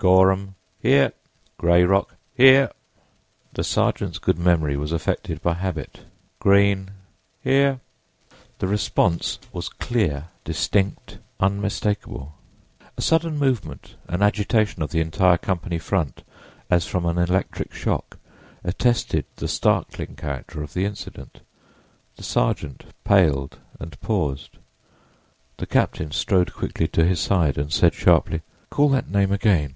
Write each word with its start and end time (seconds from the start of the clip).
"Gorham." 0.00 0.54
"Here!" 0.80 1.12
"Grayrock." 1.58 2.16
"Here!" 2.34 2.70
The 3.52 3.62
sergeant's 3.62 4.18
good 4.18 4.38
memory 4.38 4.74
was 4.78 4.92
affected 4.92 5.42
by 5.42 5.52
habit: 5.52 6.00
"Greene." 6.38 6.92
"Here!" 7.44 7.80
The 8.60 8.66
response 8.66 9.38
was 9.52 9.68
clear, 9.68 10.28
distinct, 10.42 11.18
unmistakable! 11.38 12.34
A 12.96 13.02
sudden 13.02 13.36
movement, 13.36 13.96
an 14.08 14.22
agitation 14.22 14.80
of 14.82 14.90
the 14.90 15.02
entire 15.02 15.36
company 15.36 15.78
front, 15.78 16.22
as 16.70 16.86
from 16.86 17.04
an 17.04 17.18
electric 17.18 17.74
shock, 17.74 18.16
attested 18.64 19.26
the 19.36 19.48
startling 19.48 20.16
character 20.16 20.62
of 20.62 20.72
the 20.72 20.86
incident. 20.86 21.40
The 22.16 22.22
sergeant 22.22 22.84
paled 23.04 23.58
and 23.78 24.00
paused. 24.00 24.56
The 25.58 25.66
captain 25.66 26.10
strode 26.10 26.54
quickly 26.54 26.88
to 26.88 27.04
his 27.04 27.20
side 27.20 27.58
and 27.58 27.70
said 27.70 27.92
sharply: 27.92 28.40
"Call 28.70 28.88
that 28.88 29.10
name 29.10 29.30
again." 29.30 29.74